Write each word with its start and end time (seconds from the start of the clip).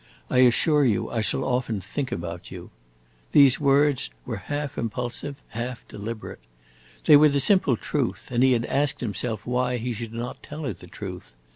I 0.31 0.39
assure 0.39 0.83
you 0.83 1.11
I 1.11 1.21
shall 1.21 1.43
often 1.43 1.79
think 1.79 2.11
about 2.11 2.49
you!" 2.49 2.71
These 3.33 3.59
words 3.59 4.09
were 4.25 4.37
half 4.49 4.75
impulsive, 4.75 5.43
half 5.49 5.87
deliberate. 5.87 6.39
They 7.05 7.15
were 7.15 7.29
the 7.29 7.39
simple 7.39 7.77
truth, 7.77 8.29
and 8.31 8.41
he 8.41 8.53
had 8.53 8.65
asked 8.65 9.01
himself 9.01 9.45
why 9.45 9.77
he 9.77 9.93
should 9.93 10.11
not 10.11 10.41
tell 10.41 10.63
her 10.63 10.73
the 10.73 10.87
truth. 10.87 11.35